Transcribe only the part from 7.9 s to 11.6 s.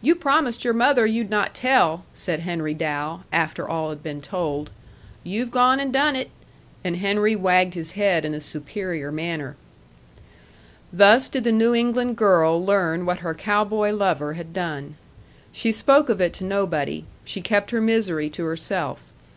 head in a superior manner. Thus did the